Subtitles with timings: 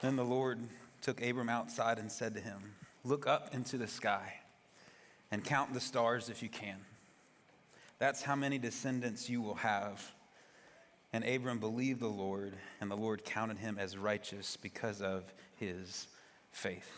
[0.00, 0.60] Then the Lord
[1.00, 2.74] took Abram outside and said to him,
[3.04, 4.34] Look up into the sky
[5.30, 6.78] and count the stars if you can.
[7.98, 10.12] That's how many descendants you will have.
[11.12, 15.24] And Abram believed the Lord, and the Lord counted him as righteous because of
[15.56, 16.06] his
[16.52, 16.90] faith.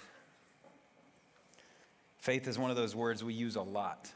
[2.19, 4.11] Faith is one of those words we use a lot,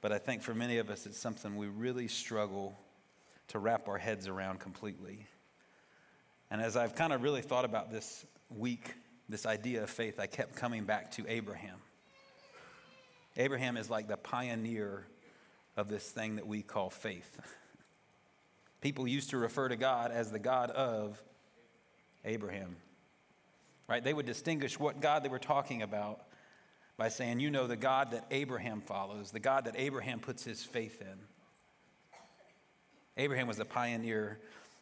[0.00, 2.76] but I think for many of us it's something we really struggle
[3.48, 5.26] to wrap our heads around completely.
[6.50, 8.94] And as I've kind of really thought about this week,
[9.28, 11.78] this idea of faith, I kept coming back to Abraham.
[13.36, 15.06] Abraham is like the pioneer
[15.76, 17.38] of this thing that we call faith.
[18.80, 21.22] People used to refer to God as the God of
[22.24, 22.76] Abraham.
[23.88, 24.02] Right?
[24.02, 26.20] They would distinguish what God they were talking about
[26.96, 30.64] by saying, you know, the God that Abraham follows, the God that Abraham puts his
[30.64, 31.18] faith in.
[33.18, 34.40] Abraham was the pioneer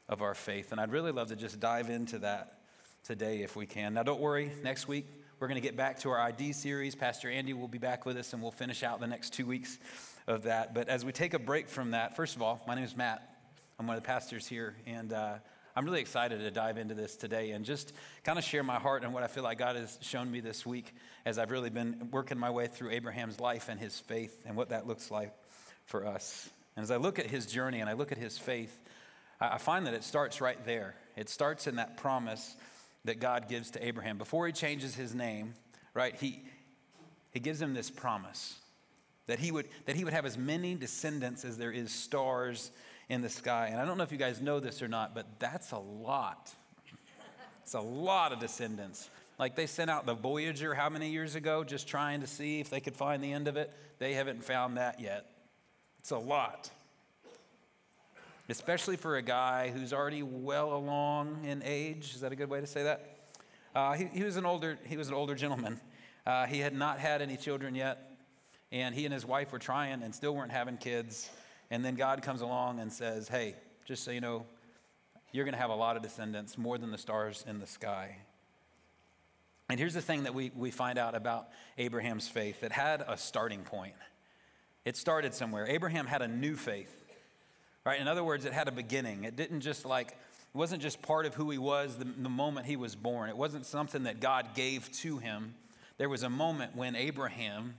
[0.09, 0.73] of our faith.
[0.73, 2.59] And I'd really love to just dive into that
[3.05, 3.95] today if we can.
[3.95, 5.07] Now, don't worry, next week
[5.41, 6.95] we're going to get back to our ID series.
[6.95, 9.79] Pastor Andy will be back with us and we'll finish out the next two weeks
[10.27, 10.75] of that.
[10.75, 13.37] But as we take a break from that, first of all, my name is Matt.
[13.79, 14.77] I'm one of the pastors here.
[14.87, 15.35] And uh,
[15.77, 19.03] I'm really excited to dive into this today and just kind of share my heart
[19.03, 20.95] and what I feel like God has shown me this week
[21.27, 24.69] as I've really been working my way through Abraham's life and his faith and what
[24.69, 25.33] that looks like
[25.85, 26.49] for us.
[26.77, 28.81] And as I look at his journey and I look at his faith,
[29.41, 30.95] I find that it starts right there.
[31.17, 32.57] It starts in that promise
[33.05, 34.19] that God gives to Abraham.
[34.19, 35.55] Before he changes his name,
[35.93, 36.43] right, he,
[37.31, 38.57] he gives him this promise
[39.27, 42.71] that he, would, that he would have as many descendants as there is stars
[43.09, 43.69] in the sky.
[43.71, 46.53] And I don't know if you guys know this or not, but that's a lot.
[47.63, 49.09] It's a lot of descendants.
[49.39, 52.71] Like they sent out the Voyager how many years ago just trying to see if
[52.71, 53.73] they could find the end of it?
[53.99, 55.27] They haven't found that yet.
[55.99, 56.71] It's a lot.
[58.49, 62.15] Especially for a guy who's already well along in age.
[62.15, 63.17] Is that a good way to say that?
[63.75, 65.81] Uh, he, he, was an older, he was an older gentleman.
[66.27, 68.17] Uh, he had not had any children yet,
[68.71, 71.29] and he and his wife were trying and still weren't having kids.
[71.71, 74.47] And then God comes along and says, Hey, just so you know,
[75.33, 78.17] you're going to have a lot of descendants, more than the stars in the sky.
[79.69, 81.49] And here's the thing that we, we find out about
[81.79, 83.95] Abraham's faith it had a starting point.
[84.85, 85.67] It started somewhere.
[85.67, 87.04] Abraham had a new faith,
[87.85, 88.01] right?
[88.01, 89.25] In other words, it had a beginning.
[89.25, 92.67] It didn't just like, it wasn't just part of who he was the, the moment
[92.67, 93.29] he was born.
[93.29, 95.55] It wasn't something that God gave to him.
[95.99, 97.75] There was a moment when Abraham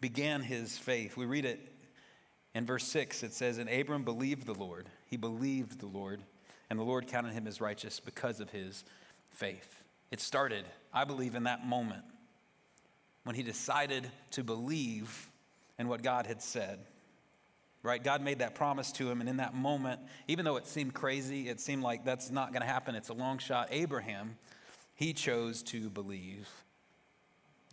[0.00, 1.16] began his faith.
[1.16, 1.60] We read it
[2.54, 3.22] in verse 6.
[3.22, 4.88] It says, And Abram believed the Lord.
[5.06, 6.22] He believed the Lord,
[6.68, 8.84] and the Lord counted him as righteous because of his
[9.28, 9.76] faith.
[10.10, 12.04] It started, I believe, in that moment
[13.24, 15.28] when he decided to believe
[15.78, 16.80] in what God had said.
[17.82, 18.02] Right?
[18.02, 21.48] God made that promise to him, and in that moment, even though it seemed crazy,
[21.48, 23.68] it seemed like that's not going to happen, it's a long shot.
[23.70, 24.36] Abraham,
[24.94, 26.46] he chose to believe.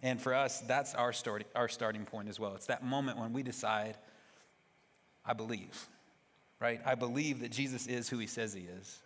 [0.01, 2.56] And for us, that's our, story, our starting point as well.
[2.56, 3.97] It's that moment when we decide,
[5.25, 5.88] I believe,
[6.62, 6.79] right?
[6.85, 9.01] I believe that Jesus is who he says he is.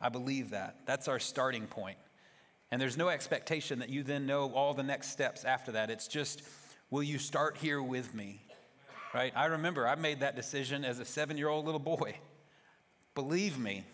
[0.00, 0.76] I believe that.
[0.86, 1.98] That's our starting point.
[2.70, 5.90] And there's no expectation that you then know all the next steps after that.
[5.90, 6.42] It's just,
[6.90, 8.40] Will you start here with me?
[9.12, 9.32] Right?
[9.34, 12.14] I remember I made that decision as a seven year old little boy.
[13.14, 13.84] Believe me,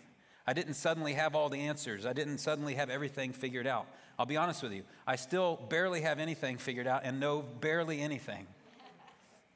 [0.45, 2.05] I didn't suddenly have all the answers.
[2.05, 3.87] I didn't suddenly have everything figured out.
[4.19, 4.83] I'll be honest with you.
[5.05, 8.47] I still barely have anything figured out and know barely anything.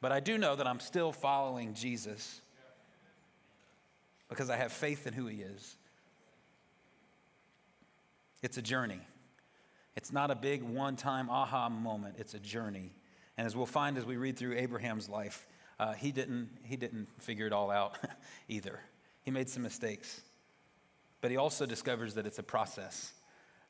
[0.01, 2.41] But I do know that I'm still following Jesus
[4.29, 5.75] because I have faith in who he is.
[8.41, 9.01] It's a journey.
[9.95, 12.93] It's not a big one time aha moment, it's a journey.
[13.37, 15.47] And as we'll find as we read through Abraham's life,
[15.81, 17.97] uh, he, didn't, he didn't figure it all out
[18.47, 18.79] either.
[19.23, 20.21] He made some mistakes.
[21.21, 23.11] But he also discovers that it's a process.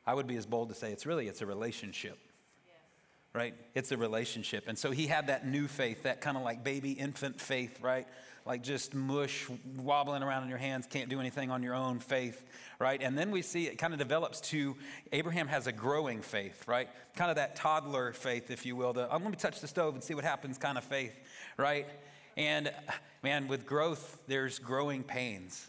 [0.06, 2.18] I would be as bold to say it's really it's a relationship
[3.34, 3.54] right?
[3.76, 4.66] It's a relationship.
[4.68, 8.06] And so he had that new faith, that kind of like baby infant faith, right?
[8.46, 12.44] Like just mush wobbling around in your hands, can't do anything on your own faith,
[12.80, 13.02] right?
[13.02, 14.76] And then we see it kind of develops to
[15.12, 16.90] Abraham has a growing faith, right?
[17.16, 18.94] Kind of that toddler faith, if you will.
[18.94, 21.18] The, I'm to touch the stove and see what happens kind of faith,
[21.58, 21.88] right?
[22.38, 22.72] And
[23.24, 25.68] man, with growth, there's growing pains.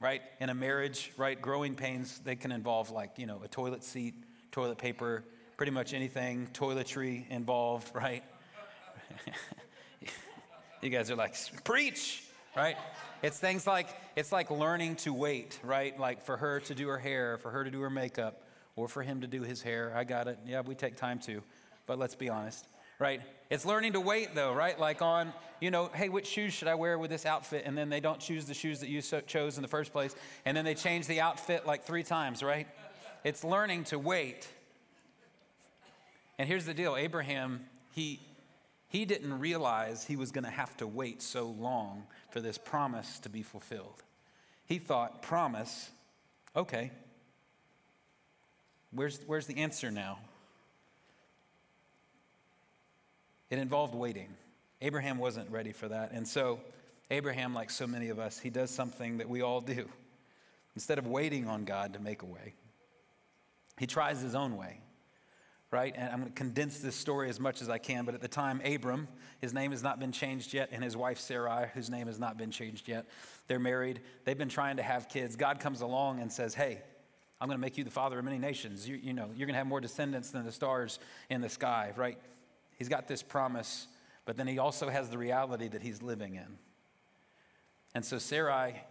[0.00, 0.22] Right?
[0.40, 1.40] In a marriage, right?
[1.40, 4.14] Growing pains, they can involve like, you know, a toilet seat,
[4.52, 5.24] toilet paper,
[5.56, 8.22] pretty much anything toiletry involved, right?
[10.82, 12.22] you guys are like, preach,
[12.56, 12.76] right?
[13.22, 15.98] It's things like it's like learning to wait, right?
[15.98, 18.42] Like for her to do her hair, for her to do her makeup,
[18.76, 19.92] or for him to do his hair.
[19.96, 20.38] I got it.
[20.46, 21.42] Yeah, we take time too.
[21.86, 22.66] But let's be honest,
[22.98, 23.20] right?
[23.50, 24.78] It's learning to wait, though, right?
[24.78, 27.62] Like on, you know, hey, which shoes should I wear with this outfit?
[27.64, 30.14] And then they don't choose the shoes that you so chose in the first place.
[30.44, 32.66] And then they change the outfit like three times, right?
[33.24, 34.46] It's learning to wait.
[36.38, 38.20] And here's the deal Abraham, he,
[38.88, 43.18] he didn't realize he was going to have to wait so long for this promise
[43.20, 44.02] to be fulfilled.
[44.66, 45.90] He thought, promise,
[46.54, 46.90] okay.
[48.90, 50.18] Where's, where's the answer now?
[53.50, 54.34] It involved waiting.
[54.80, 56.12] Abraham wasn't ready for that.
[56.12, 56.60] And so,
[57.10, 59.88] Abraham, like so many of us, he does something that we all do.
[60.74, 62.54] Instead of waiting on God to make a way,
[63.78, 64.80] he tries his own way,
[65.70, 65.94] right?
[65.96, 68.04] And I'm going to condense this story as much as I can.
[68.04, 69.08] But at the time, Abram,
[69.40, 72.36] his name has not been changed yet, and his wife Sarai, whose name has not
[72.36, 73.06] been changed yet,
[73.48, 74.00] they're married.
[74.24, 75.34] They've been trying to have kids.
[75.34, 76.82] God comes along and says, Hey,
[77.40, 78.88] I'm going to make you the father of many nations.
[78.88, 80.98] You, you know, you're going to have more descendants than the stars
[81.30, 82.18] in the sky, right?
[82.78, 83.88] He's got this promise,
[84.24, 86.58] but then he also has the reality that he's living in.
[87.94, 88.82] And so Sarai,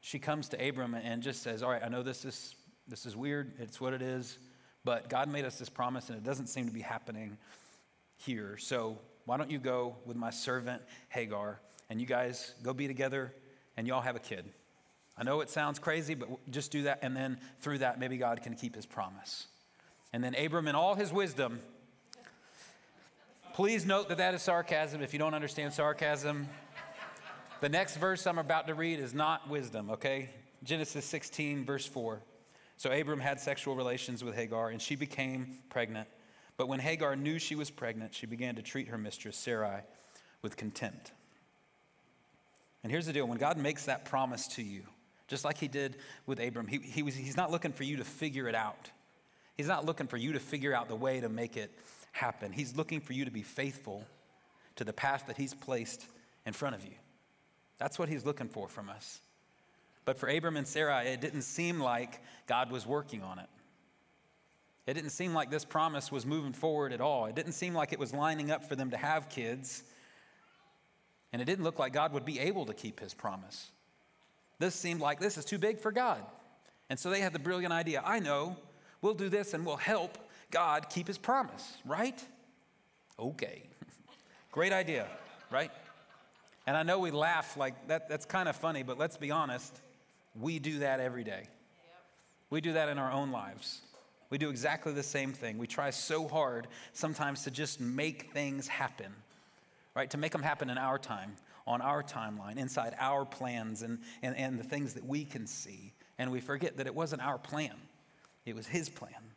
[0.00, 2.54] she comes to Abram and just says, All right, I know this is,
[2.86, 4.38] this is weird, it's what it is,
[4.84, 7.36] but God made us this promise and it doesn't seem to be happening
[8.16, 8.56] here.
[8.58, 11.60] So why don't you go with my servant Hagar
[11.90, 13.32] and you guys go be together
[13.76, 14.44] and y'all have a kid?
[15.16, 16.98] I know it sounds crazy, but just do that.
[17.02, 19.46] And then through that, maybe God can keep his promise.
[20.12, 21.60] And then Abram, in all his wisdom,
[23.54, 26.48] Please note that that is sarcasm if you don't understand sarcasm.
[27.60, 30.30] The next verse I'm about to read is not wisdom, okay?
[30.64, 32.20] Genesis 16, verse 4.
[32.78, 36.08] So Abram had sexual relations with Hagar, and she became pregnant.
[36.56, 39.82] But when Hagar knew she was pregnant, she began to treat her mistress, Sarai,
[40.42, 41.12] with contempt.
[42.82, 44.82] And here's the deal when God makes that promise to you,
[45.28, 48.04] just like he did with Abram, he, he was, he's not looking for you to
[48.04, 48.90] figure it out.
[49.56, 51.70] He's not looking for you to figure out the way to make it
[52.14, 52.52] happen.
[52.52, 54.06] He's looking for you to be faithful
[54.76, 56.06] to the path that He's placed
[56.46, 56.94] in front of you.
[57.78, 59.20] That's what He's looking for from us.
[60.04, 63.48] But for Abram and Sarai, it didn't seem like God was working on it.
[64.86, 67.26] It didn't seem like this promise was moving forward at all.
[67.26, 69.82] It didn't seem like it was lining up for them to have kids.
[71.32, 73.70] And it didn't look like God would be able to keep his promise.
[74.58, 76.22] This seemed like this is too big for God.
[76.90, 78.56] And so they had the brilliant idea I know,
[79.00, 80.18] we'll do this and we'll help
[80.50, 82.22] God keep his promise, right?
[83.18, 83.62] Okay.
[84.52, 85.06] Great idea,
[85.50, 85.70] right?
[86.66, 89.80] And I know we laugh like that, that's kind of funny, but let's be honest.
[90.40, 91.44] We do that every day.
[92.50, 93.80] We do that in our own lives.
[94.30, 95.58] We do exactly the same thing.
[95.58, 99.12] We try so hard sometimes to just make things happen,
[99.94, 100.10] right?
[100.10, 101.36] To make them happen in our time,
[101.66, 105.92] on our timeline, inside our plans and, and, and the things that we can see.
[106.18, 107.74] And we forget that it wasn't our plan,
[108.46, 109.33] it was His plan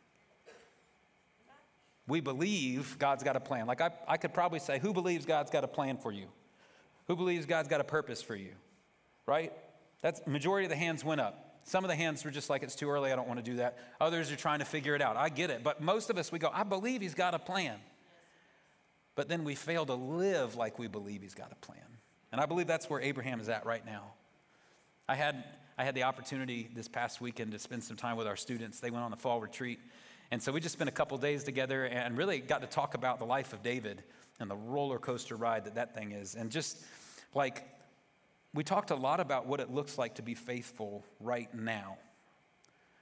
[2.08, 3.66] we believe God's got a plan.
[3.66, 6.26] Like I, I could probably say, who believes God's got a plan for you?
[7.06, 8.52] Who believes God's got a purpose for you?
[9.26, 9.52] Right?
[10.00, 11.44] That's majority of the hands went up.
[11.64, 13.58] Some of the hands were just like, it's too early, I don't want to do
[13.58, 13.76] that.
[14.00, 15.16] Others are trying to figure it out.
[15.16, 15.62] I get it.
[15.62, 17.76] But most of us, we go, I believe he's got a plan.
[19.14, 21.84] But then we fail to live like we believe he's got a plan.
[22.32, 24.12] And I believe that's where Abraham is at right now.
[25.08, 25.44] I had,
[25.76, 28.80] I had the opportunity this past weekend to spend some time with our students.
[28.80, 29.80] They went on the fall retreat.
[30.30, 33.18] And so we just spent a couple days together and really got to talk about
[33.18, 34.02] the life of David
[34.40, 36.34] and the roller coaster ride that that thing is.
[36.34, 36.84] And just
[37.34, 37.66] like,
[38.54, 41.96] we talked a lot about what it looks like to be faithful right now.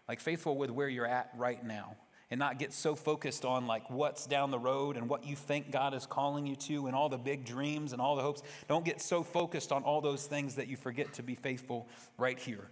[0.09, 1.97] Like, faithful with where you're at right now.
[2.29, 5.71] And not get so focused on like what's down the road and what you think
[5.71, 8.43] God is calling you to and all the big dreams and all the hopes.
[8.69, 12.37] Don't get so focused on all those things that you forget to be faithful right
[12.37, 12.69] here,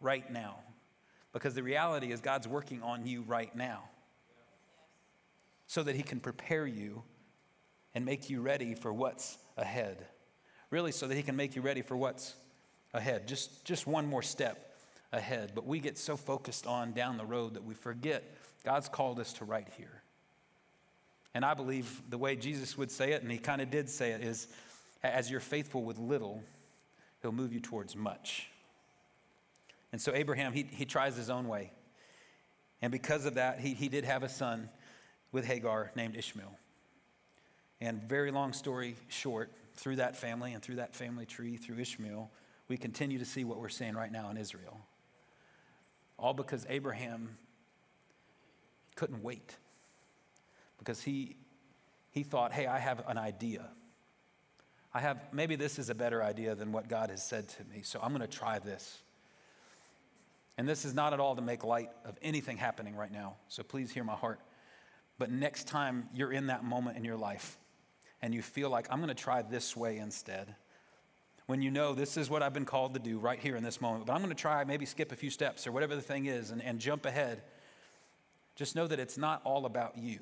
[0.00, 0.58] right now.
[1.32, 3.84] Because the reality is, God's working on you right now
[5.66, 7.02] so that He can prepare you
[7.94, 10.04] and make you ready for what's ahead.
[10.70, 12.34] Really, so that He can make you ready for what's
[12.92, 13.28] ahead.
[13.28, 14.74] Just, just one more step
[15.12, 15.52] ahead.
[15.54, 18.24] But we get so focused on down the road that we forget
[18.64, 20.02] God's called us to right here.
[21.34, 24.10] And I believe the way Jesus would say it, and He kind of did say
[24.10, 24.48] it, is
[25.02, 26.42] as you're faithful with little,
[27.22, 28.50] He'll move you towards much.
[29.92, 31.72] And so Abraham, he, he tries his own way.
[32.82, 34.68] And because of that, he, he did have a son
[35.32, 36.56] with Hagar named Ishmael.
[37.80, 42.30] And very long story short, through that family and through that family tree, through Ishmael,
[42.68, 44.78] we continue to see what we're seeing right now in Israel.
[46.18, 47.38] All because Abraham
[48.94, 49.56] couldn't wait.
[50.78, 51.36] Because he,
[52.10, 53.66] he thought, hey, I have an idea.
[54.92, 57.82] I have, maybe this is a better idea than what God has said to me,
[57.82, 59.02] so I'm going to try this.
[60.60, 63.62] And this is not at all to make light of anything happening right now, so
[63.62, 64.40] please hear my heart.
[65.16, 67.56] But next time you're in that moment in your life
[68.20, 70.54] and you feel like, I'm going to try this way instead.
[71.46, 73.80] When you know this is what I've been called to do right here in this
[73.80, 76.26] moment, but I'm going to try, maybe skip a few steps or whatever the thing
[76.26, 77.40] is and, and jump ahead.
[78.54, 80.18] Just know that it's not all about you.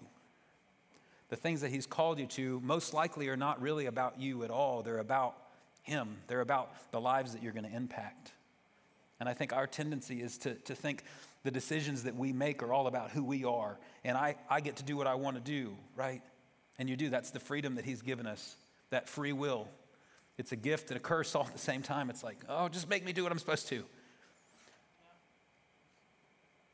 [1.31, 4.53] The things that He's called you to most likely are not really about you at
[4.53, 4.85] all.
[4.85, 5.35] They're about
[5.83, 8.35] Him, they're about the lives that you're going to impact.
[9.21, 11.03] And I think our tendency is to, to think
[11.43, 13.79] the decisions that we make are all about who we are.
[14.05, 16.23] And I, I get to do what I want to do, right?
[16.79, 17.11] And you do.
[17.11, 18.57] That's the freedom that He's given us,
[18.91, 19.69] that free will.
[20.37, 22.11] It's a gift and a curse all at the same time.
[22.11, 23.85] It's like, oh, just make me do what I'm supposed to.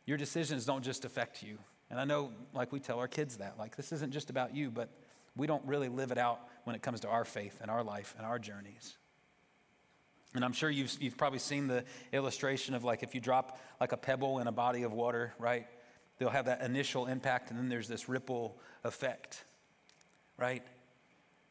[0.07, 1.57] Your decisions don't just affect you.
[1.91, 4.71] And I know, like, we tell our kids that, like, this isn't just about you,
[4.71, 4.91] but
[5.37, 8.15] we don't really live it out when it comes to our faith and our life
[8.19, 8.97] and our journeys.
[10.35, 13.93] And I'm sure you've, you've probably seen the illustration of like if you drop like
[13.93, 15.67] a pebble in a body of water, right?
[16.19, 19.45] They'll have that initial impact and then there's this ripple effect,
[20.37, 20.63] right?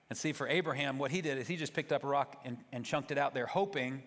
[0.10, 2.58] And see, for Abraham, what he did is he just picked up a rock and,
[2.72, 4.04] and chunked it out there, hoping,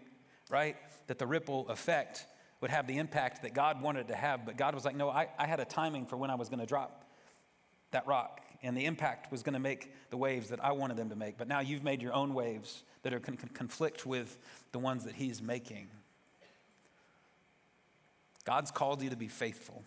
[0.51, 2.27] right, that the ripple effect
[2.61, 4.47] would have the impact that God wanted to have.
[4.47, 6.61] But God was like, no, I, I had a timing for when I was going
[6.61, 7.05] to drop
[7.91, 8.41] that rock.
[8.63, 11.37] And the impact was going to make the waves that I wanted them to make.
[11.37, 14.37] But now you've made your own waves that are con- conflict with
[14.73, 15.87] the ones that He's making.
[18.45, 19.85] God's called you to be faithful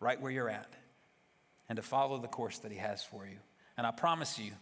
[0.00, 0.72] right where you're at
[1.68, 3.36] and to follow the course that He has for you.
[3.76, 4.52] And I promise you,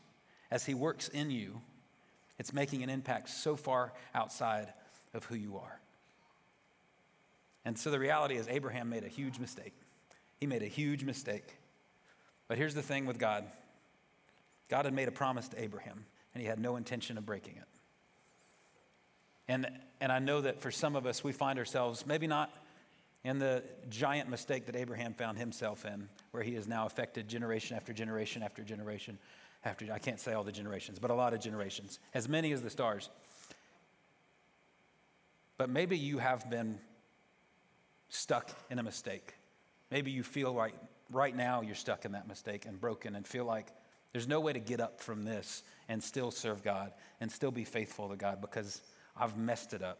[0.50, 1.60] as He works in you,
[2.36, 4.72] it's making an impact so far outside
[5.14, 5.78] of who you are.
[7.64, 9.74] And so the reality is, Abraham made a huge mistake.
[10.40, 11.46] He made a huge mistake.
[12.48, 13.44] But here's the thing with God
[14.68, 16.06] God had made a promise to Abraham,
[16.38, 17.64] and he had no intention of breaking it.
[19.48, 19.66] And,
[20.00, 22.54] and I know that for some of us, we find ourselves maybe not
[23.24, 27.76] in the giant mistake that Abraham found himself in, where he has now affected generation
[27.76, 29.18] after generation after generation
[29.64, 32.62] after, I can't say all the generations, but a lot of generations, as many as
[32.62, 33.10] the stars.
[35.56, 36.78] But maybe you have been
[38.10, 39.34] stuck in a mistake.
[39.90, 40.74] Maybe you feel like
[41.10, 43.72] right now you're stuck in that mistake and broken and feel like
[44.12, 47.64] there's no way to get up from this and still serve God and still be
[47.64, 48.80] faithful to God because
[49.16, 49.98] I've messed it up.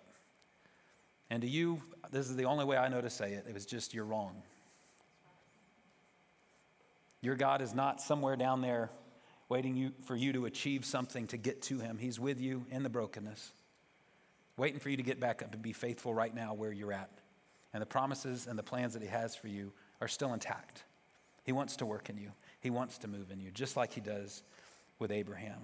[1.31, 3.45] And to you, this is the only way I know to say it.
[3.49, 4.43] It was just, you're wrong.
[7.21, 8.91] Your God is not somewhere down there
[9.49, 11.99] waiting you, for you to achieve something to get to Him.
[11.99, 13.53] He's with you in the brokenness,
[14.57, 17.11] waiting for you to get back up and be faithful right now where you're at.
[17.73, 20.85] And the promises and the plans that He has for you are still intact.
[21.45, 24.01] He wants to work in you, He wants to move in you, just like He
[24.01, 24.43] does
[24.99, 25.61] with Abraham.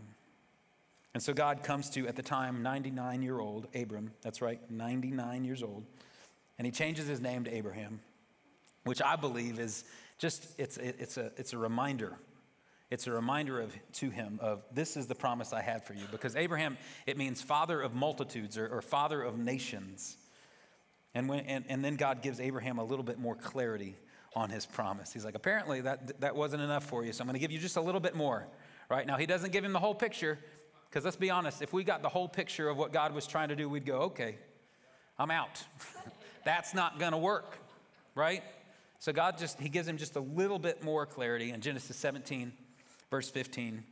[1.14, 4.10] And so God comes to, at the time, 99 year old Abram.
[4.22, 5.84] That's right, 99 years old.
[6.58, 8.00] And he changes his name to Abraham,
[8.84, 9.84] which I believe is
[10.18, 12.16] just, it's, it's, a, it's a reminder.
[12.90, 16.04] It's a reminder of, to him of this is the promise I had for you.
[16.10, 20.16] Because Abraham, it means father of multitudes or, or father of nations.
[21.14, 23.96] And, when, and, and then God gives Abraham a little bit more clarity
[24.34, 25.12] on his promise.
[25.12, 27.58] He's like, apparently that, that wasn't enough for you, so I'm going to give you
[27.58, 28.46] just a little bit more.
[28.90, 30.38] Right now, he doesn't give him the whole picture,
[30.88, 33.48] because let's be honest, if we got the whole picture of what God was trying
[33.48, 34.36] to do, we'd go, okay,
[35.18, 35.62] I'm out.
[36.44, 37.58] That's not going to work,
[38.14, 38.42] right?
[38.98, 42.52] So God just, he gives him just a little bit more clarity in Genesis 17,
[43.10, 43.84] verse 15.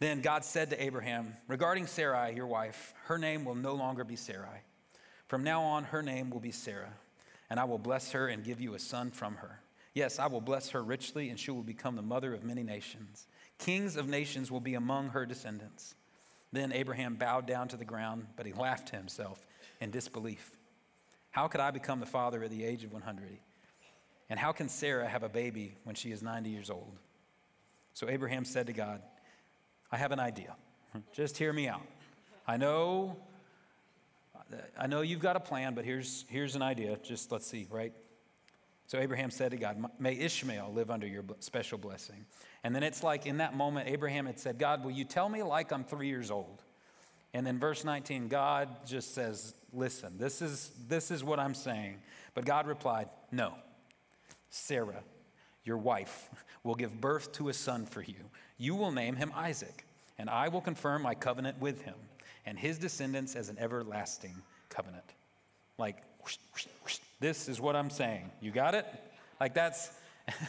[0.00, 4.16] Then God said to Abraham, regarding Sarai, your wife, her name will no longer be
[4.16, 4.62] Sarai.
[5.32, 6.92] From now on, her name will be Sarah,
[7.52, 9.60] and I will bless her and give you a son from her.
[9.92, 13.26] Yes, I will bless her richly, and she will become the mother of many nations.
[13.58, 15.94] Kings of nations will be among her descendants.
[16.50, 19.46] Then Abraham bowed down to the ground, but he laughed to himself
[19.82, 20.56] in disbelief.
[21.30, 23.38] How could I become the father at the age of 100?
[24.30, 26.96] And how can Sarah have a baby when she is 90 years old?
[27.92, 29.02] So Abraham said to God,
[29.90, 30.56] I have an idea.
[31.12, 31.86] Just hear me out.
[32.46, 33.18] I know
[34.78, 36.98] I know you've got a plan, but here's here's an idea.
[37.02, 37.92] Just let's see, right?
[38.86, 42.26] So Abraham said to God, May Ishmael live under your special blessing.
[42.64, 45.42] And then it's like in that moment, Abraham had said, God, will you tell me
[45.42, 46.62] like I'm three years old?
[47.34, 51.96] And then verse 19, God just says, Listen, this is, this is what I'm saying.
[52.34, 53.54] But God replied, No.
[54.50, 55.02] Sarah,
[55.64, 56.28] your wife,
[56.62, 58.28] will give birth to a son for you.
[58.58, 59.86] You will name him Isaac,
[60.18, 61.94] and I will confirm my covenant with him
[62.46, 64.34] and his descendants as an everlasting
[64.68, 65.04] covenant.
[65.78, 66.98] Like, whoosh, whoosh, whoosh.
[67.20, 68.30] this is what I'm saying.
[68.40, 68.86] You got it?
[69.40, 69.90] Like, that's.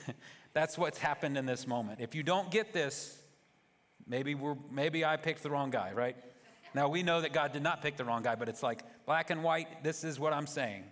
[0.53, 1.99] That's what's happened in this moment.
[1.99, 3.17] If you don't get this,
[4.07, 6.15] maybe, we're, maybe I picked the wrong guy, right?
[6.75, 9.31] Now we know that God did not pick the wrong guy, but it's like black
[9.31, 10.83] and white, this is what I'm saying.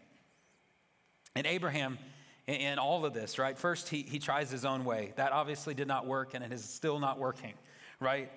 [1.36, 2.00] And Abraham,
[2.48, 3.58] in all of this, right?
[3.58, 5.14] First, he, he tries his own way.
[5.16, 7.54] That obviously did not work, and it is still not working,
[8.00, 8.32] right?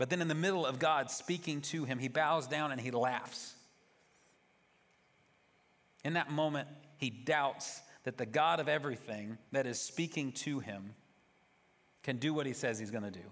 [0.00, 2.90] But then, in the middle of God speaking to him, he bows down and he
[2.90, 3.52] laughs.
[6.04, 10.94] In that moment, he doubts that the God of everything that is speaking to him
[12.02, 13.26] can do what he says he's going to do.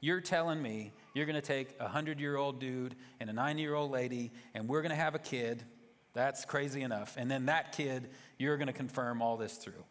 [0.00, 3.62] You're telling me you're going to take a 100 year old dude and a 90
[3.62, 5.64] year old lady, and we're going to have a kid.
[6.12, 7.14] That's crazy enough.
[7.16, 9.84] And then that kid, you're going to confirm all this through.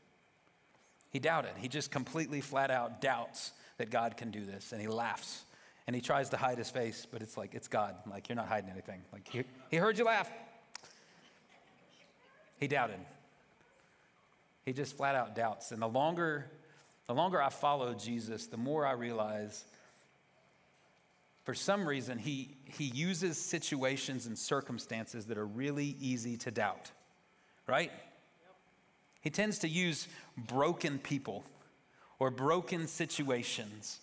[1.10, 1.54] He doubted.
[1.58, 5.42] He just completely flat out doubts that God can do this, and he laughs.
[5.90, 7.96] And he tries to hide his face, but it's like, it's God.
[8.08, 9.02] Like, you're not hiding anything.
[9.12, 10.30] Like, he, he heard you laugh.
[12.60, 13.00] He doubted.
[14.66, 15.72] He just flat out doubts.
[15.72, 16.46] And the longer,
[17.08, 19.66] the longer I follow Jesus, the more I realize
[21.44, 26.92] for some reason he, he uses situations and circumstances that are really easy to doubt,
[27.66, 27.92] right?
[29.22, 31.46] He tends to use broken people
[32.20, 34.02] or broken situations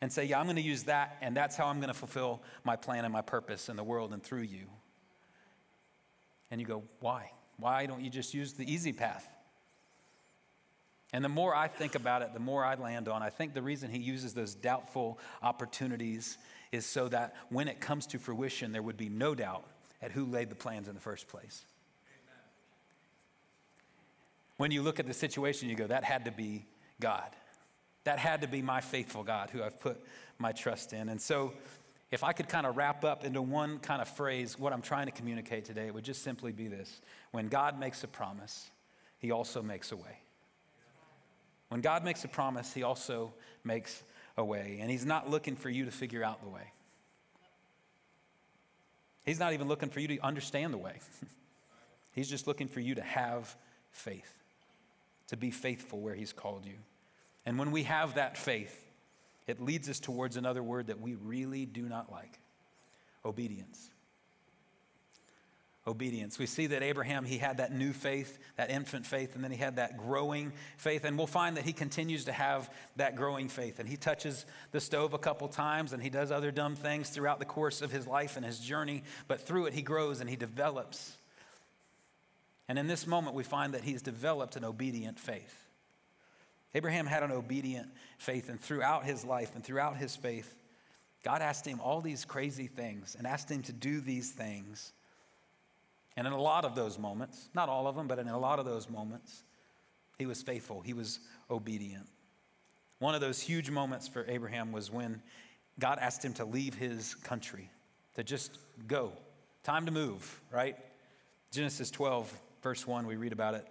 [0.00, 2.42] and say, Yeah, I'm going to use that, and that's how I'm going to fulfill
[2.64, 4.66] my plan and my purpose in the world and through you.
[6.50, 7.32] And you go, Why?
[7.58, 9.28] Why don't you just use the easy path?
[11.12, 13.22] And the more I think about it, the more I land on.
[13.22, 16.38] I think the reason he uses those doubtful opportunities
[16.70, 19.64] is so that when it comes to fruition, there would be no doubt
[20.00, 21.64] at who laid the plans in the first place.
[24.56, 26.66] When you look at the situation, you go, that had to be
[27.00, 27.30] God.
[28.04, 30.00] That had to be my faithful God who I've put
[30.38, 31.08] my trust in.
[31.08, 31.52] And so,
[32.10, 35.06] if I could kind of wrap up into one kind of phrase what I'm trying
[35.06, 38.70] to communicate today, it would just simply be this When God makes a promise,
[39.18, 40.18] he also makes a way.
[41.68, 44.02] When God makes a promise, he also makes
[44.36, 44.78] a way.
[44.80, 46.72] And he's not looking for you to figure out the way.
[49.24, 50.98] He's not even looking for you to understand the way.
[52.12, 53.54] he's just looking for you to have
[53.92, 54.34] faith,
[55.28, 56.74] to be faithful where he's called you.
[57.46, 58.76] And when we have that faith,
[59.46, 62.38] it leads us towards another word that we really do not like
[63.24, 63.90] obedience.
[65.86, 66.38] Obedience.
[66.38, 69.56] We see that Abraham, he had that new faith, that infant faith, and then he
[69.56, 71.04] had that growing faith.
[71.04, 73.80] And we'll find that he continues to have that growing faith.
[73.80, 77.38] And he touches the stove a couple times and he does other dumb things throughout
[77.38, 79.02] the course of his life and his journey.
[79.26, 81.16] But through it, he grows and he develops.
[82.68, 85.66] And in this moment, we find that he's developed an obedient faith.
[86.74, 90.54] Abraham had an obedient faith, and throughout his life and throughout his faith,
[91.24, 94.92] God asked him all these crazy things and asked him to do these things.
[96.16, 98.58] And in a lot of those moments, not all of them, but in a lot
[98.58, 99.42] of those moments,
[100.18, 102.06] he was faithful, he was obedient.
[102.98, 105.22] One of those huge moments for Abraham was when
[105.78, 107.70] God asked him to leave his country,
[108.14, 109.12] to just go.
[109.62, 110.76] Time to move, right?
[111.50, 113.66] Genesis 12, verse 1, we read about it.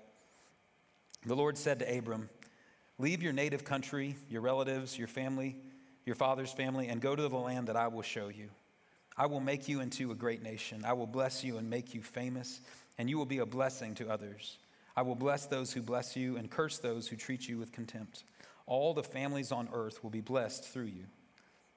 [1.25, 2.29] The Lord said to Abram,
[2.99, 5.55] Leave your native country, your relatives, your family,
[6.05, 8.49] your father's family, and go to the land that I will show you.
[9.17, 10.83] I will make you into a great nation.
[10.85, 12.59] I will bless you and make you famous,
[12.97, 14.57] and you will be a blessing to others.
[14.97, 18.25] I will bless those who bless you and curse those who treat you with contempt.
[18.65, 21.05] All the families on earth will be blessed through you.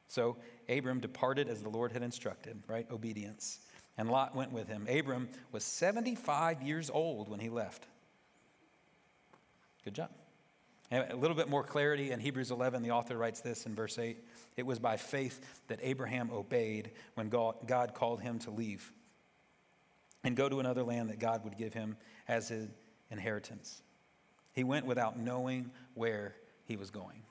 [0.09, 0.37] So
[0.69, 2.87] Abram departed as the Lord had instructed, right?
[2.91, 3.61] Obedience.
[3.97, 4.87] And Lot went with him.
[4.91, 7.87] Abram was 75 years old when he left.
[9.85, 10.11] Good job.
[10.93, 14.19] A little bit more clarity in Hebrews 11, the author writes this in verse 8
[14.59, 18.93] It was by faith that Abraham obeyed when God called him to leave
[20.23, 21.97] and go to another land that God would give him
[22.29, 22.69] as his
[23.11, 23.81] inheritance.
[24.53, 27.23] He went without knowing where he was going.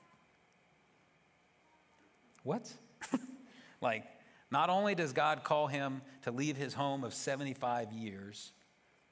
[2.42, 2.68] What?
[3.80, 4.04] like,
[4.50, 8.52] not only does God call him to leave his home of 75 years,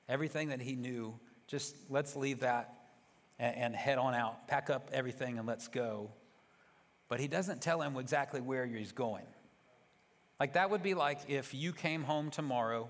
[0.09, 1.15] everything that he knew,
[1.47, 2.80] just let's leave that
[3.41, 6.11] and, and head on out, pack up everything and let's go.
[7.09, 9.27] But he doesn't tell him exactly where he's going.
[10.39, 12.89] Like that would be like if you came home tomorrow,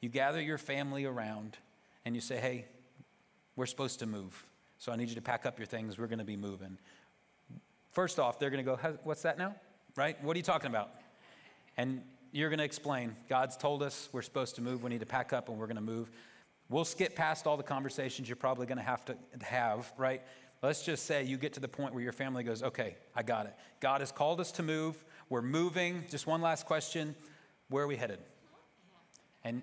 [0.00, 1.58] you gather your family around,
[2.04, 2.66] and you say, hey,
[3.56, 4.46] we're supposed to move.
[4.78, 5.98] So I need you to pack up your things.
[5.98, 6.78] We're going to be moving.
[7.90, 9.54] First off, they're going to go, What's that now?
[9.96, 10.22] Right?
[10.24, 10.90] What are you talking about?
[11.76, 12.00] And
[12.32, 14.82] you're going to explain God's told us we're supposed to move.
[14.82, 16.10] We need to pack up and we're going to move.
[16.70, 20.22] We'll skip past all the conversations you're probably going to have to have, right?
[20.62, 23.46] Let's just say you get to the point where your family goes, okay, I got
[23.46, 23.54] it.
[23.80, 25.04] God has called us to move.
[25.28, 26.04] We're moving.
[26.10, 27.16] Just one last question
[27.70, 28.20] Where are we headed?
[29.42, 29.62] And,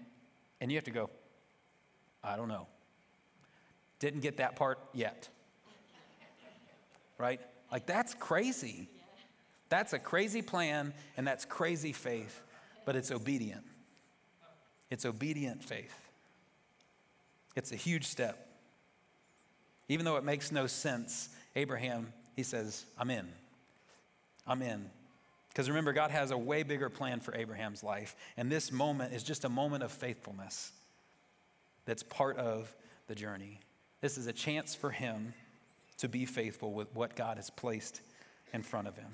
[0.60, 1.10] and you have to go,
[2.24, 2.67] I don't know.
[4.00, 5.30] Didn't get that part yet.
[7.17, 7.39] Right?
[7.72, 8.89] Like, that's crazy.
[9.70, 12.41] That's a crazy plan, and that's crazy faith,
[12.86, 13.63] but it's obedient.
[14.89, 16.07] It's obedient faith.
[17.58, 18.48] It's a huge step.
[19.89, 23.28] Even though it makes no sense, Abraham, he says, I'm in.
[24.46, 24.86] I'm in.
[25.50, 28.15] Because remember, God has a way bigger plan for Abraham's life.
[28.38, 30.72] And this moment is just a moment of faithfulness
[31.86, 32.72] that's part of
[33.08, 33.60] the journey.
[34.02, 35.34] This is a chance for him
[35.98, 38.02] to be faithful with what God has placed
[38.54, 39.12] in front of him.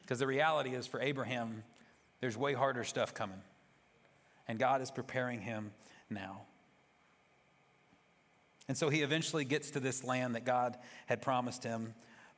[0.00, 1.62] Because the reality is, for Abraham,
[2.22, 3.42] there's way harder stuff coming.
[4.46, 5.72] And God is preparing him
[6.08, 6.40] now.
[8.68, 10.76] And so he eventually gets to this land that God
[11.06, 11.94] had promised him.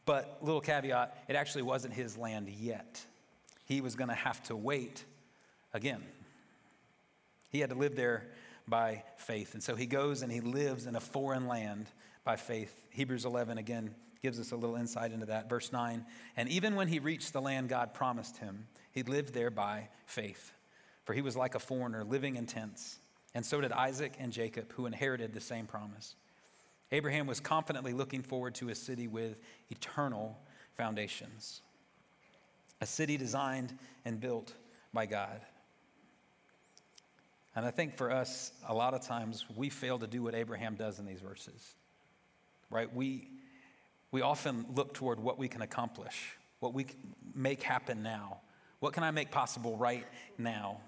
[0.06, 3.04] But, little caveat, it actually wasn't his land yet.
[3.66, 5.04] He was going to have to wait
[5.74, 6.02] again.
[7.50, 8.28] He had to live there
[8.66, 9.54] by faith.
[9.54, 11.86] And so he goes and he lives in a foreign land
[12.24, 12.72] by faith.
[12.90, 15.48] Hebrews 11 again gives us a little insight into that.
[15.48, 16.04] Verse 9
[16.36, 20.52] And even when he reached the land God promised him, he lived there by faith.
[21.04, 22.98] For he was like a foreigner living in tents.
[23.34, 26.16] And so did Isaac and Jacob, who inherited the same promise.
[26.92, 29.36] Abraham was confidently looking forward to a city with
[29.70, 30.36] eternal
[30.76, 31.62] foundations,
[32.80, 34.54] a city designed and built
[34.92, 35.40] by God.
[37.54, 40.74] And I think for us, a lot of times we fail to do what Abraham
[40.74, 41.74] does in these verses,
[42.70, 42.92] right?
[42.94, 43.28] We,
[44.10, 46.86] we often look toward what we can accomplish, what we
[47.34, 48.40] make happen now.
[48.80, 50.06] What can I make possible right
[50.38, 50.80] now?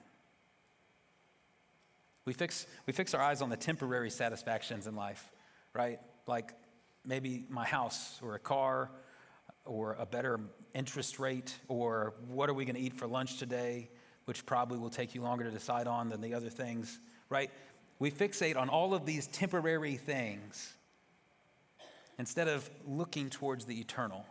[2.24, 5.32] We fix, we fix our eyes on the temporary satisfactions in life,
[5.74, 5.98] right?
[6.26, 6.52] Like
[7.04, 8.90] maybe my house or a car
[9.64, 10.40] or a better
[10.74, 13.90] interest rate or what are we going to eat for lunch today,
[14.26, 17.50] which probably will take you longer to decide on than the other things, right?
[17.98, 20.74] We fixate on all of these temporary things
[22.18, 24.24] instead of looking towards the eternal.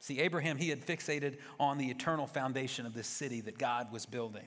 [0.00, 4.06] See, Abraham, he had fixated on the eternal foundation of this city that God was
[4.06, 4.46] building.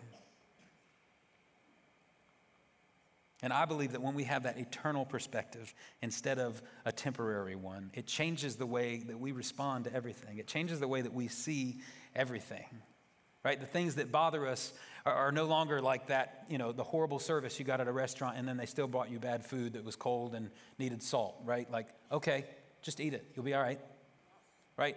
[3.43, 7.91] And I believe that when we have that eternal perspective instead of a temporary one,
[7.93, 10.37] it changes the way that we respond to everything.
[10.37, 11.81] It changes the way that we see
[12.15, 12.65] everything.
[13.43, 13.59] Right?
[13.59, 14.71] The things that bother us
[15.05, 17.91] are, are no longer like that, you know, the horrible service you got at a
[17.91, 21.35] restaurant and then they still brought you bad food that was cold and needed salt,
[21.43, 21.69] right?
[21.69, 22.45] Like, okay,
[22.81, 23.25] just eat it.
[23.35, 23.81] You'll be all right.
[24.77, 24.95] Right?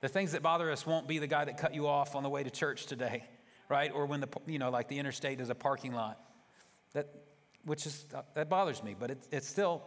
[0.00, 2.28] The things that bother us won't be the guy that cut you off on the
[2.28, 3.22] way to church today,
[3.68, 3.92] right?
[3.94, 6.18] Or when the, you know, like the interstate is a parking lot.
[6.94, 7.08] That,
[7.64, 9.82] which is, uh, that bothers me, but it, it's still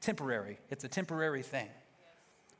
[0.00, 0.58] temporary.
[0.70, 1.68] It's a temporary thing.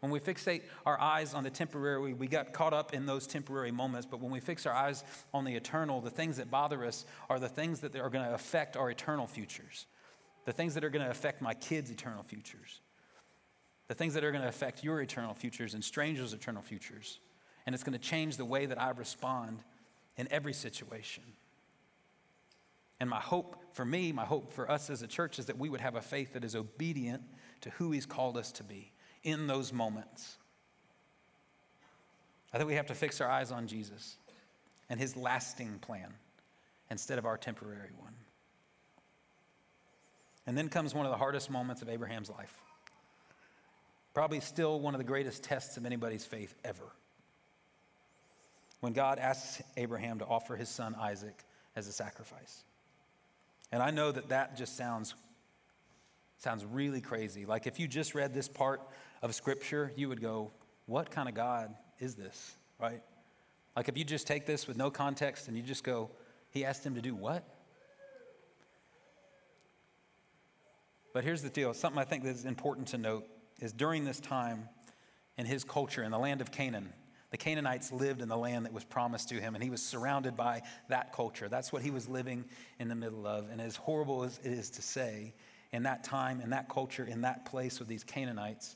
[0.01, 3.71] When we fixate our eyes on the temporary, we got caught up in those temporary
[3.71, 4.07] moments.
[4.09, 7.39] But when we fix our eyes on the eternal, the things that bother us are
[7.39, 9.87] the things that are going to affect our eternal futures,
[10.45, 12.81] the things that are going to affect my kids' eternal futures,
[13.89, 17.21] the things that are going to affect your eternal futures and strangers' eternal futures.
[17.65, 19.65] And it's going to change the way that I respond
[20.17, 21.25] in every situation.
[23.01, 25.69] And my hope for me, my hope for us as a church is that we
[25.69, 27.23] would have a faith that is obedient
[27.63, 30.39] to who He's called us to be in those moments.
[32.53, 34.17] I think we have to fix our eyes on Jesus
[34.89, 36.15] and His lasting plan
[36.91, 38.15] instead of our temporary one.
[40.47, 42.55] And then comes one of the hardest moments of Abraham's life.
[44.15, 46.93] Probably still one of the greatest tests of anybody's faith ever.
[48.81, 52.65] When God asks Abraham to offer his son Isaac as a sacrifice.
[53.73, 55.15] And I know that that just sounds
[56.39, 57.47] sounds really crazy.
[57.47, 58.81] Like if you just read this part
[59.23, 60.53] of scripture, you would go,
[60.87, 63.03] "What kind of God is this?" Right?
[63.75, 66.11] Like if you just take this with no context and you just go,
[66.51, 67.45] "He asked him to do what?"
[71.13, 73.27] But here's the deal, something I think that is important to note
[73.59, 74.69] is during this time
[75.39, 76.93] in his culture in the land of Canaan,
[77.37, 80.39] the Canaanites lived in the land that was promised to him, and he was surrounded
[80.39, 81.51] by that culture.
[81.51, 82.47] That's what he was living
[82.79, 83.51] in the middle of.
[83.51, 85.35] And as horrible as it is to say,
[85.71, 88.75] in that time, in that culture, in that place with these Canaanites,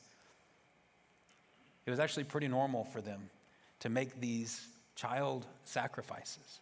[1.87, 3.31] it was actually pretty normal for them
[3.79, 6.59] to make these child sacrifices.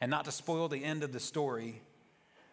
[0.00, 1.82] And not to spoil the end of the story,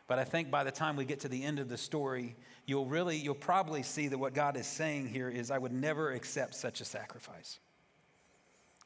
[0.10, 2.88] but I think by the time we get to the end of the story, you'll
[2.88, 6.56] really, you'll probably see that what God is saying here is, I would never accept
[6.56, 7.60] such a sacrifice.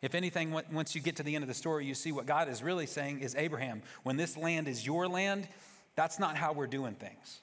[0.02, 2.50] If anything, once you get to the end of the story, you see what God
[2.50, 5.48] is really saying is, Abraham, when this land is your land,
[5.96, 7.40] that's not how we're doing things.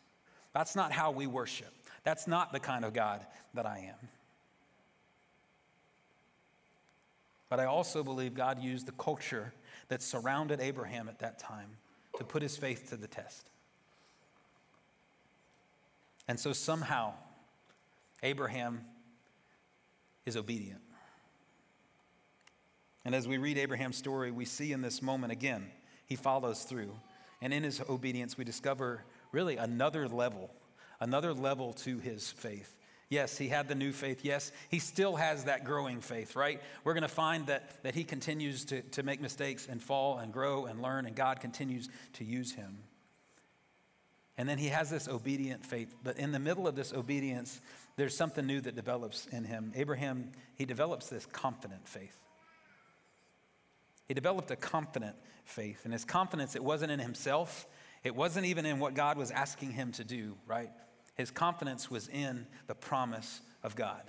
[0.53, 1.73] That's not how we worship.
[2.05, 4.09] That's not the kind of God that I am.
[7.49, 9.55] But I also believe God used the culture
[9.89, 11.79] that surrounded Abraham at that time
[12.19, 13.50] to put his faith to the test.
[16.31, 17.15] And so somehow,
[18.23, 18.85] Abraham
[20.25, 20.81] is obedient.
[23.05, 25.67] And as we read Abraham's story, we see in this moment again,
[26.07, 26.93] he follows through.
[27.43, 30.55] And in his obedience, we discover really another level,
[31.01, 32.77] another level to his faith.
[33.09, 34.21] Yes, he had the new faith.
[34.25, 36.63] Yes, he still has that growing faith, right?
[36.85, 40.33] We're going to find that, that he continues to, to make mistakes and fall and
[40.33, 42.79] grow and learn, and God continues to use him.
[44.41, 45.95] And then he has this obedient faith.
[46.03, 47.61] But in the middle of this obedience,
[47.97, 49.71] there's something new that develops in him.
[49.77, 52.19] Abraham, he develops this confident faith.
[54.09, 55.83] He developed a confident faith.
[55.85, 57.67] And his confidence, it wasn't in himself,
[58.03, 60.71] it wasn't even in what God was asking him to do, right?
[61.17, 64.05] His confidence was in the promise of God.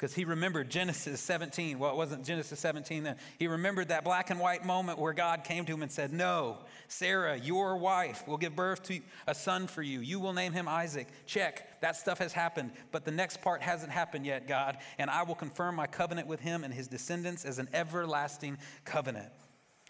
[0.00, 1.78] Because he remembered Genesis 17.
[1.78, 3.16] Well, it wasn't Genesis 17 then.
[3.38, 6.56] He remembered that black and white moment where God came to him and said, No,
[6.88, 10.00] Sarah, your wife, will give birth to a son for you.
[10.00, 11.06] You will name him Isaac.
[11.26, 11.82] Check.
[11.82, 12.70] That stuff has happened.
[12.92, 14.78] But the next part hasn't happened yet, God.
[14.96, 19.28] And I will confirm my covenant with him and his descendants as an everlasting covenant.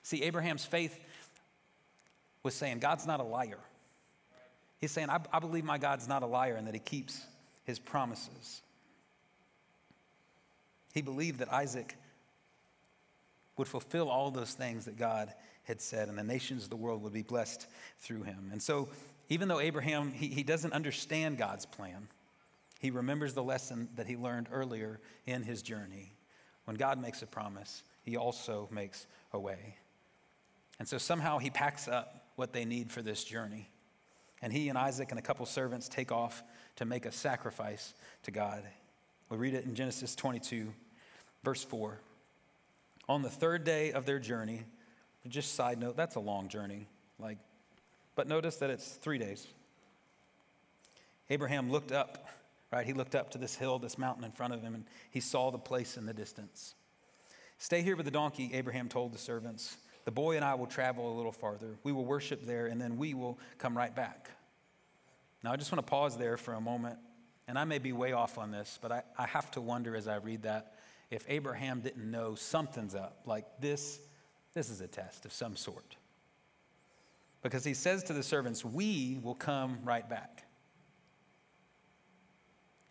[0.03, 0.99] See, Abraham's faith
[2.43, 3.61] was saying, God's not a liar.
[4.81, 7.25] He's saying, I, I believe my God's not a liar and that he keeps
[7.63, 8.63] his promises.
[10.93, 11.97] He believed that Isaac
[13.57, 15.33] would fulfill all those things that God
[15.65, 17.67] had said, and the nations of the world would be blessed
[17.99, 18.49] through him.
[18.53, 18.89] And so,
[19.29, 22.09] even though Abraham, he, he doesn't understand God's plan,
[22.81, 26.15] he remembers the lesson that he learned earlier in his journey.
[26.65, 29.77] When God makes a promise, he also makes a way.
[30.79, 33.69] And so somehow he packs up what they need for this journey.
[34.41, 36.43] And he and Isaac and a couple servants take off
[36.77, 38.63] to make a sacrifice to God.
[39.31, 40.73] We read it in Genesis 22,
[41.45, 42.01] verse 4.
[43.09, 44.65] On the third day of their journey,
[45.29, 46.89] just side note, that's a long journey.
[47.21, 47.39] Like,
[48.17, 49.47] but notice that it's three days.
[51.29, 52.29] Abraham looked up,
[52.73, 52.85] right?
[52.85, 55.51] He looked up to this hill, this mountain in front of him, and he saw
[55.51, 56.75] the place in the distance.
[57.59, 59.77] Stay here with the donkey, Abraham told the servants.
[60.07, 61.77] The boy and I will travel a little farther.
[61.85, 64.31] We will worship there, and then we will come right back.
[65.45, 66.99] Now, I just want to pause there for a moment,
[67.51, 70.07] and I may be way off on this, but I, I have to wonder as
[70.07, 70.75] I read that
[71.11, 73.99] if Abraham didn't know something's up, like this,
[74.55, 75.97] this is a test of some sort.
[77.43, 80.45] Because he says to the servants, We will come right back.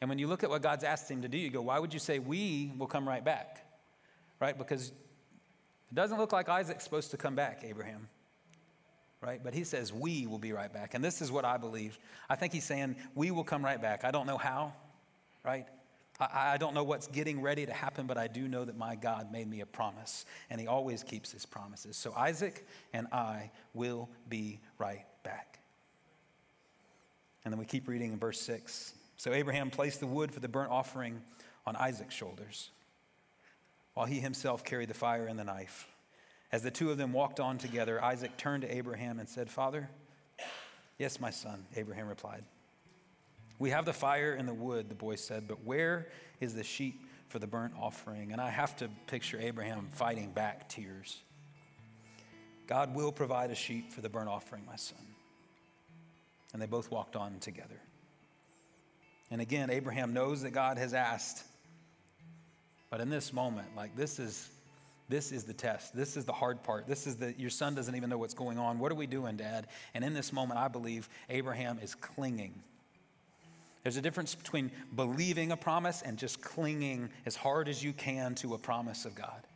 [0.02, 1.94] And when you look at what God's asked him to do, you go, Why would
[1.94, 3.66] you say we will come right back?
[4.42, 4.58] Right?
[4.58, 8.10] Because it doesn't look like Isaac's supposed to come back, Abraham
[9.22, 9.42] right?
[9.44, 10.94] But he says, We will be right back.
[10.94, 11.98] And this is what I believe.
[12.30, 14.04] I think he's saying, We will come right back.
[14.04, 14.74] I don't know how,
[15.44, 15.66] right?
[16.20, 19.32] I, don't know what's getting ready to happen, but I do know that my God
[19.32, 21.96] made me a promise, and he always keeps his promises.
[21.96, 25.60] So Isaac and I will be right back.
[27.46, 28.94] And then we keep reading in verse 6.
[29.16, 31.22] So Abraham placed the wood for the burnt offering
[31.66, 32.70] on Isaac's shoulders,
[33.94, 35.88] while he himself carried the fire and the knife.
[36.52, 39.90] As the two of them walked on together, Isaac turned to Abraham and said, Father,
[40.98, 42.44] yes, my son, Abraham replied.
[43.60, 46.08] We have the fire and the wood, the boy said, but where
[46.40, 48.32] is the sheep for the burnt offering?
[48.32, 51.20] And I have to picture Abraham fighting back tears.
[52.66, 55.00] God will provide a sheep for the burnt offering, my son.
[56.54, 57.80] And they both walked on together.
[59.30, 61.44] And again, Abraham knows that God has asked.
[62.90, 64.50] But in this moment, like this is
[65.10, 65.96] this is the test.
[65.96, 66.88] This is the hard part.
[66.88, 68.78] This is the, your son doesn't even know what's going on.
[68.78, 69.68] What are we doing, Dad?
[69.96, 72.54] And in this moment, I believe Abraham is clinging.
[73.84, 78.36] There's a difference between believing a promise and just clinging as hard as you can
[78.36, 79.48] to a promise of God.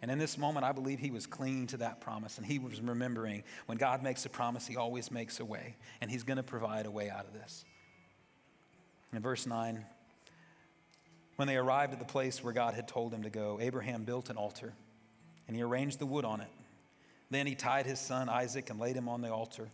[0.00, 2.80] And in this moment, I believe he was clinging to that promise and he was
[2.80, 6.42] remembering when God makes a promise, he always makes a way, and he's going to
[6.42, 7.64] provide a way out of this.
[9.12, 9.84] In verse 9,
[11.36, 14.30] when they arrived at the place where God had told him to go, Abraham built
[14.30, 14.72] an altar
[15.46, 16.50] and he arranged the wood on it.
[17.30, 19.68] Then he tied his son Isaac and laid him on the altar,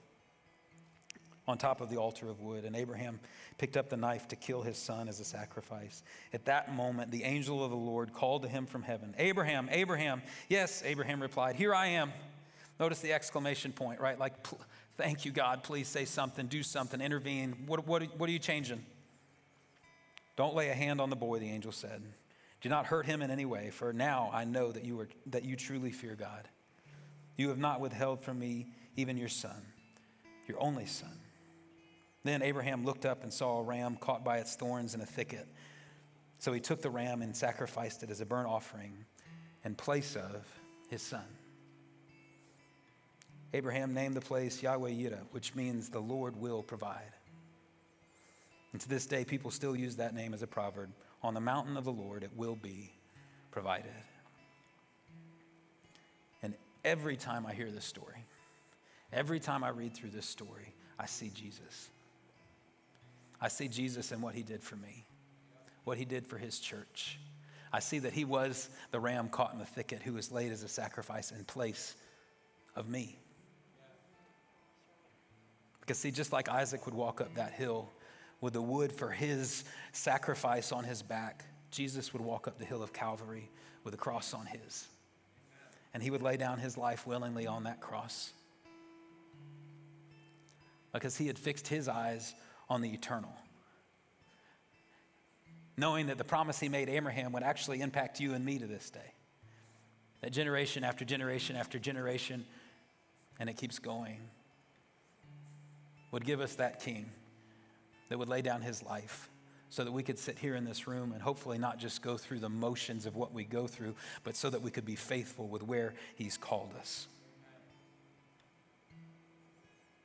[1.47, 2.65] on top of the altar of wood.
[2.65, 3.21] And Abraham
[3.59, 6.03] picked up the knife to kill his son as a sacrifice.
[6.33, 10.23] At that moment, the angel of the Lord called to him from heaven Abraham, Abraham.
[10.49, 12.13] Yes, Abraham replied, Here I am.
[12.79, 14.19] Notice the exclamation point, right?
[14.19, 14.33] Like,
[14.97, 15.63] thank you, God.
[15.63, 17.55] Please say something, do something, intervene.
[17.67, 18.83] What, what, what are you changing?
[20.41, 22.03] Don't lay a hand on the boy, the angel said.
[22.63, 25.45] Do not hurt him in any way, for now I know that you, are, that
[25.45, 26.49] you truly fear God.
[27.37, 29.61] You have not withheld from me even your son,
[30.49, 31.13] your only son.
[32.25, 35.47] Then Abraham looked up and saw a ram caught by its thorns in a thicket.
[36.39, 38.95] So he took the ram and sacrificed it as a burnt offering
[39.63, 40.47] in place of
[40.89, 41.27] his son.
[43.53, 47.13] Abraham named the place Yahweh Yireh, which means the Lord will provide.
[48.73, 50.91] And to this day, people still use that name as a proverb.
[51.23, 52.93] On the mountain of the Lord, it will be
[53.51, 53.91] provided.
[56.43, 56.55] And
[56.85, 58.25] every time I hear this story,
[59.13, 61.91] every time I read through this story, I see Jesus.
[63.41, 65.05] I see Jesus and what he did for me,
[65.85, 67.19] what he did for his church.
[67.73, 70.63] I see that he was the ram caught in the thicket who was laid as
[70.63, 71.95] a sacrifice in place
[72.77, 73.19] of me.
[75.81, 77.89] Because, see, just like Isaac would walk up that hill
[78.41, 82.83] with the wood for his sacrifice on his back, Jesus would walk up the hill
[82.83, 83.51] of Calvary
[83.85, 84.87] with a cross on his.
[85.93, 88.33] And he would lay down his life willingly on that cross
[90.93, 92.35] because he had fixed his eyes
[92.69, 93.33] on the eternal.
[95.77, 98.91] Knowing that the promise he made Abraham would actually impact you and me to this
[98.91, 99.15] day.
[100.21, 102.45] That generation after generation after generation,
[103.39, 104.19] and it keeps going,
[106.13, 107.11] would give us that king
[108.11, 109.31] that would lay down his life
[109.71, 112.41] so that we could sit here in this room and hopefully not just go through
[112.41, 113.95] the motions of what we go through,
[114.25, 117.07] but so that we could be faithful with where he's called us.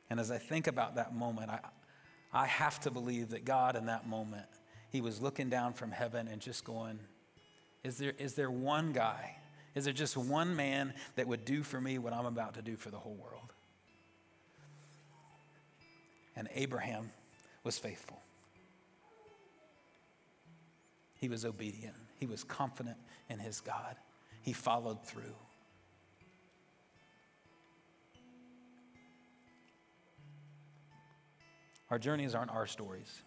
[0.10, 1.60] And as I think about that moment, I,
[2.32, 4.46] I have to believe that God, in that moment,
[4.92, 7.00] He was looking down from heaven and just going,
[7.84, 9.38] Is there, is there one guy?
[9.74, 12.76] Is there just one man that would do for me what I'm about to do
[12.78, 13.52] for the whole world?
[16.36, 17.10] And Abraham
[17.66, 18.22] was faithful.
[21.16, 21.96] He was obedient.
[22.18, 22.98] He was confident
[23.30, 23.96] in his God.
[24.44, 25.36] He followed through.
[31.90, 33.22] Our journeys aren't our stories.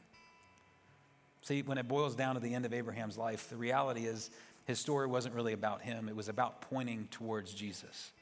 [1.42, 4.31] See, when it boils down to the end of Abraham's life, the reality is
[4.66, 8.12] his story wasn't really about him, it was about pointing towards Jesus.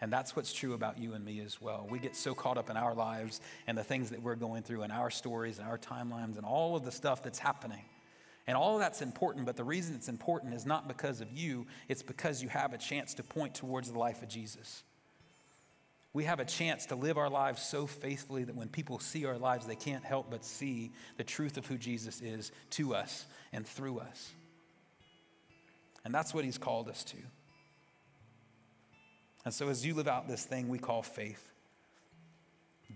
[0.00, 1.86] And that's what's true about you and me as well.
[1.90, 4.82] We get so caught up in our lives and the things that we're going through
[4.82, 7.84] and our stories and our timelines and all of the stuff that's happening.
[8.46, 11.66] And all of that's important, but the reason it's important is not because of you,
[11.88, 14.82] it's because you have a chance to point towards the life of Jesus
[16.12, 19.38] we have a chance to live our lives so faithfully that when people see our
[19.38, 23.66] lives, they can't help but see the truth of who Jesus is to us and
[23.66, 24.32] through us.
[26.04, 27.16] And that's what he's called us to.
[29.44, 31.50] And so, as you live out this thing we call faith,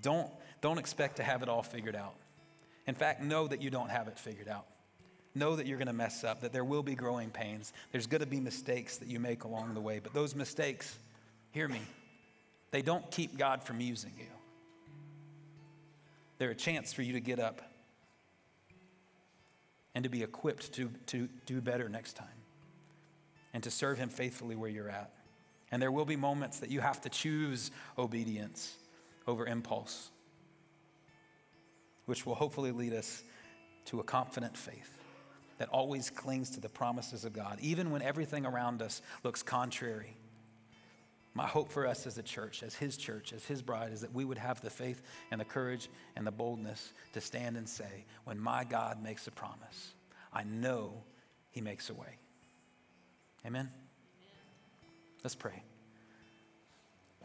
[0.03, 0.31] don't,
[0.61, 2.15] don't expect to have it all figured out.
[2.87, 4.67] In fact, know that you don't have it figured out.
[5.35, 7.73] Know that you're going to mess up, that there will be growing pains.
[7.93, 10.01] There's going to be mistakes that you make along the way.
[10.01, 10.97] But those mistakes,
[11.53, 11.81] hear me,
[12.71, 14.27] they don't keep God from using you.
[16.39, 17.63] They're a chance for you to get up
[19.95, 22.27] and to be equipped to, to do better next time
[23.53, 25.11] and to serve Him faithfully where you're at.
[25.75, 28.77] And there will be moments that you have to choose obedience
[29.27, 30.13] over impulse,
[32.07, 33.25] which will hopefully lead us
[33.87, 34.99] to a confident faith
[35.59, 40.17] that always clings to the promises of God, even when everything around us looks contrary
[41.35, 44.15] my hope for us as a church, as His church, as His bride, is that
[44.15, 48.05] we would have the faith and the courage and the boldness to stand and say,
[48.23, 49.95] when my God makes a promise,
[50.33, 51.03] I know
[51.51, 52.19] He makes a way.
[53.45, 53.69] Amen?
[55.25, 55.63] Let's pray.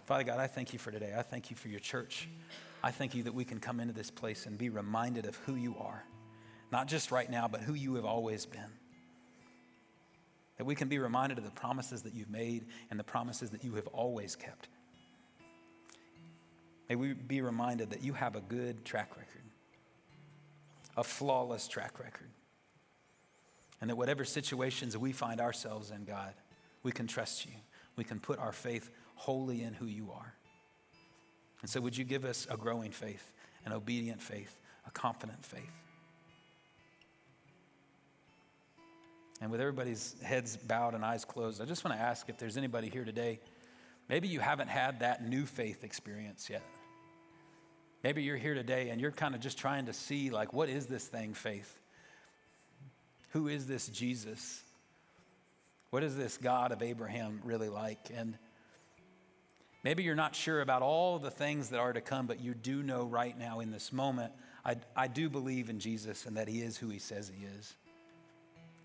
[0.06, 1.14] Father God, I thank you for today.
[1.16, 2.28] I thank you for your church.
[2.84, 5.54] I thank you that we can come into this place and be reminded of who
[5.56, 6.04] you are,
[6.72, 8.72] not just right now, but who you have always been
[10.60, 13.64] that we can be reminded of the promises that you've made and the promises that
[13.64, 14.68] you have always kept.
[16.90, 19.44] May we be reminded that you have a good track record,
[20.98, 22.28] a flawless track record,
[23.80, 26.34] and that whatever situations we find ourselves in, God,
[26.84, 27.54] we can trust you.
[28.00, 30.34] We can put our faith wholly in who you are.
[31.60, 33.34] And so, would you give us a growing faith,
[33.66, 34.58] an obedient faith,
[34.88, 35.74] a confident faith?
[39.42, 42.56] And with everybody's heads bowed and eyes closed, I just want to ask if there's
[42.56, 43.42] anybody here today,
[44.08, 46.64] maybe you haven't had that new faith experience yet.
[48.02, 50.86] Maybe you're here today and you're kind of just trying to see, like, what is
[50.86, 51.82] this thing, faith?
[53.32, 54.64] Who is this Jesus?
[55.90, 58.12] What is this God of Abraham really like?
[58.14, 58.38] And
[59.84, 62.84] maybe you're not sure about all the things that are to come, but you do
[62.84, 64.32] know right now in this moment,
[64.64, 67.76] I, I do believe in Jesus and that he is who he says he is.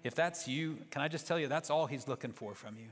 [0.03, 2.89] If that's you, can I just tell you, that's all he's looking for from you.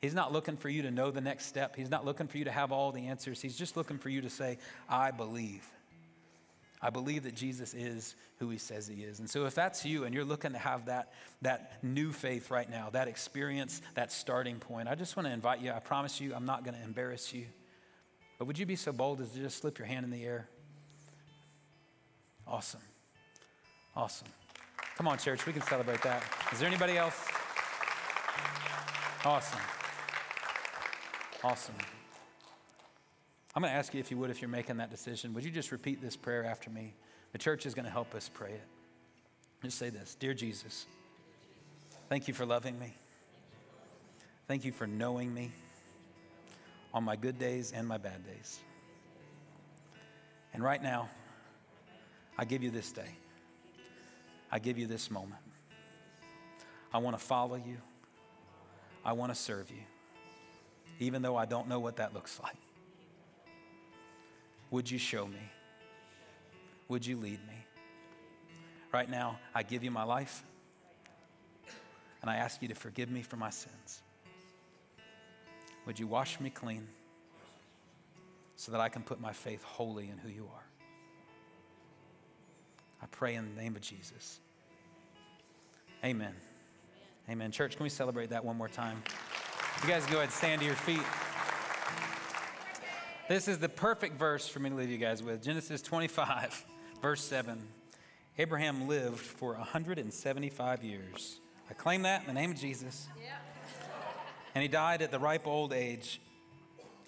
[0.00, 1.74] He's not looking for you to know the next step.
[1.74, 3.40] He's not looking for you to have all the answers.
[3.40, 4.58] He's just looking for you to say,
[4.88, 5.68] I believe.
[6.80, 9.18] I believe that Jesus is who he says he is.
[9.18, 11.12] And so if that's you and you're looking to have that,
[11.42, 15.60] that new faith right now, that experience, that starting point, I just want to invite
[15.60, 15.72] you.
[15.72, 17.46] I promise you, I'm not going to embarrass you.
[18.38, 20.48] But would you be so bold as to just slip your hand in the air?
[22.46, 22.80] Awesome.
[23.96, 24.28] Awesome.
[24.96, 26.22] Come on, church, we can celebrate that.
[26.52, 27.26] Is there anybody else?
[29.24, 29.60] Awesome.
[31.42, 31.74] Awesome.
[33.54, 35.50] I'm going to ask you if you would, if you're making that decision, would you
[35.50, 36.94] just repeat this prayer after me?
[37.32, 38.66] The church is going to help us pray it.
[39.62, 40.86] Just say this Dear Jesus,
[42.08, 42.94] thank you for loving me.
[44.46, 45.50] Thank you for knowing me
[46.94, 48.60] on my good days and my bad days.
[50.54, 51.10] And right now,
[52.38, 53.10] I give you this day.
[54.50, 55.42] I give you this moment.
[56.92, 57.76] I want to follow you.
[59.04, 59.82] I want to serve you,
[60.98, 62.56] even though I don't know what that looks like.
[64.70, 65.50] Would you show me?
[66.88, 67.54] Would you lead me?
[68.92, 70.42] Right now, I give you my life,
[72.22, 74.02] and I ask you to forgive me for my sins.
[75.86, 76.86] Would you wash me clean
[78.56, 80.64] so that I can put my faith wholly in who you are?
[83.02, 84.40] I pray in the name of Jesus.
[86.04, 86.34] Amen.
[87.28, 87.50] Amen.
[87.50, 89.02] Church, can we celebrate that one more time?
[89.82, 91.02] You guys go ahead and stand to your feet.
[93.28, 96.64] This is the perfect verse for me to leave you guys with Genesis 25,
[97.02, 97.62] verse 7.
[98.38, 101.38] Abraham lived for 175 years.
[101.68, 103.06] I claim that in the name of Jesus.
[103.22, 103.34] Yeah.
[104.54, 106.22] And he died at the ripe old age,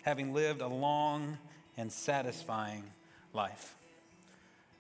[0.03, 1.39] having lived a long
[1.79, 2.85] and satisfying
[3.33, 3.75] life.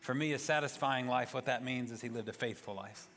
[0.00, 3.08] For me, a satisfying life, what that means is he lived a faithful life.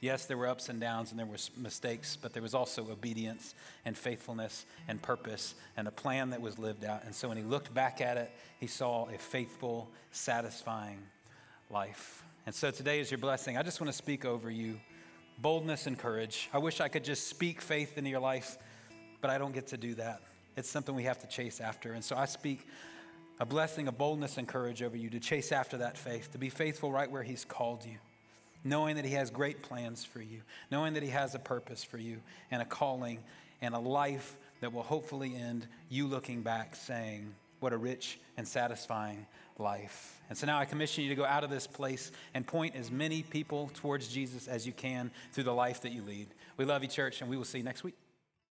[0.00, 3.54] Yes, there were ups and downs and there were mistakes, but there was also obedience
[3.84, 7.04] and faithfulness and purpose and a plan that was lived out.
[7.04, 10.98] And so when he looked back at it, he saw a faithful, satisfying
[11.70, 12.24] life.
[12.46, 13.58] And so today is your blessing.
[13.58, 14.80] I just want to speak over you
[15.38, 16.48] boldness and courage.
[16.52, 18.56] I wish I could just speak faith into your life,
[19.20, 20.22] but I don't get to do that.
[20.56, 21.92] It's something we have to chase after.
[21.92, 22.66] And so I speak
[23.38, 26.48] a blessing of boldness and courage over you to chase after that faith, to be
[26.48, 27.96] faithful right where he's called you
[28.64, 30.40] knowing that He has great plans for you,
[30.70, 32.18] knowing that He has a purpose for you
[32.50, 33.18] and a calling
[33.62, 38.46] and a life that will hopefully end you looking back saying, What a rich and
[38.46, 39.26] satisfying
[39.58, 40.20] life.
[40.28, 42.90] And so now I commission you to go out of this place and point as
[42.90, 46.28] many people towards Jesus as you can through the life that you lead.
[46.56, 47.94] We love you, church, and we will see you next week.